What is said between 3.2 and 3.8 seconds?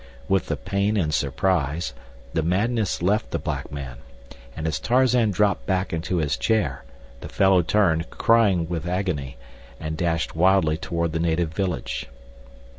the black